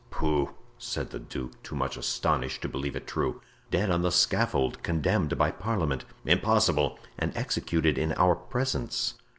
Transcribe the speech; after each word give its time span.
"Pooh!" 0.09 0.55
said 0.79 1.11
the 1.11 1.19
duke, 1.19 1.61
too 1.61 1.75
much 1.75 1.95
astonished 1.95 2.63
to 2.63 2.67
believe 2.67 2.95
it 2.95 3.05
true. 3.05 3.39
"Dead 3.69 3.91
on 3.91 4.01
the 4.01 4.09
scaffold; 4.09 4.81
condemned 4.81 5.37
by 5.37 5.51
parliament." 5.51 6.05
"Impossible!" 6.25 6.97
"And 7.19 7.37
executed 7.37 7.99
in 7.99 8.11
our 8.13 8.33
presence." 8.35 9.13